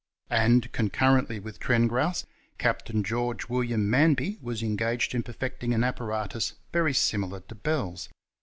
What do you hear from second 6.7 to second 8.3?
very similar to Bell's.